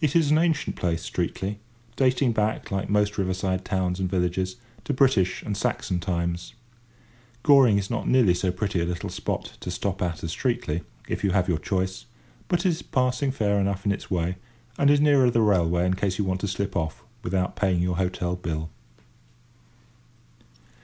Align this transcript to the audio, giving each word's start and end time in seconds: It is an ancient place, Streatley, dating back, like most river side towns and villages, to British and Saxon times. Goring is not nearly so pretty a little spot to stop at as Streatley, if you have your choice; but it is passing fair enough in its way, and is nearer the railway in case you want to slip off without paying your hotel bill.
It 0.00 0.16
is 0.16 0.32
an 0.32 0.38
ancient 0.38 0.74
place, 0.74 1.04
Streatley, 1.08 1.58
dating 1.94 2.32
back, 2.32 2.72
like 2.72 2.90
most 2.90 3.16
river 3.16 3.32
side 3.32 3.64
towns 3.64 4.00
and 4.00 4.10
villages, 4.10 4.56
to 4.82 4.92
British 4.92 5.40
and 5.44 5.56
Saxon 5.56 6.00
times. 6.00 6.54
Goring 7.44 7.78
is 7.78 7.88
not 7.88 8.08
nearly 8.08 8.34
so 8.34 8.50
pretty 8.50 8.80
a 8.80 8.84
little 8.84 9.08
spot 9.08 9.56
to 9.60 9.70
stop 9.70 10.02
at 10.02 10.24
as 10.24 10.32
Streatley, 10.34 10.82
if 11.06 11.22
you 11.22 11.30
have 11.30 11.48
your 11.48 11.58
choice; 11.60 12.06
but 12.48 12.66
it 12.66 12.70
is 12.70 12.82
passing 12.82 13.30
fair 13.30 13.60
enough 13.60 13.86
in 13.86 13.92
its 13.92 14.10
way, 14.10 14.34
and 14.78 14.90
is 14.90 15.00
nearer 15.00 15.30
the 15.30 15.42
railway 15.42 15.86
in 15.86 15.94
case 15.94 16.18
you 16.18 16.24
want 16.24 16.40
to 16.40 16.48
slip 16.48 16.74
off 16.74 17.04
without 17.22 17.54
paying 17.54 17.80
your 17.80 17.98
hotel 17.98 18.34
bill. 18.34 18.68